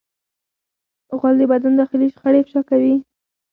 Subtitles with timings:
[1.19, 2.95] غول د بدن داخلي شخړې افشا کوي.